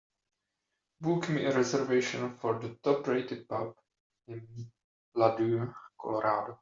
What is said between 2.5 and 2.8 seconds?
a